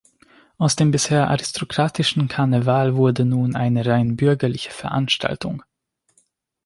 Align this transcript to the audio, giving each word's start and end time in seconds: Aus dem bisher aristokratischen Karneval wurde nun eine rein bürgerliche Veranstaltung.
Aus 0.57 0.75
dem 0.75 0.89
bisher 0.89 1.27
aristokratischen 1.29 2.27
Karneval 2.27 2.95
wurde 2.95 3.23
nun 3.23 3.55
eine 3.55 3.85
rein 3.85 4.15
bürgerliche 4.17 4.71
Veranstaltung. 4.71 5.61